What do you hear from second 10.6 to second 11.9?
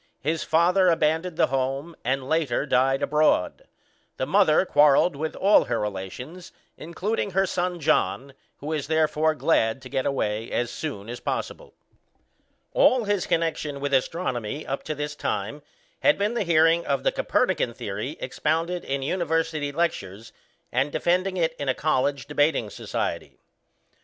soon as possible.